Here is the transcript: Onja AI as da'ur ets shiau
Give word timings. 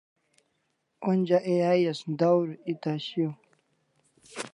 Onja 1.09 1.37
AI 1.53 1.81
as 1.91 2.01
da'ur 2.19 2.47
ets 2.71 3.01
shiau 3.07 3.33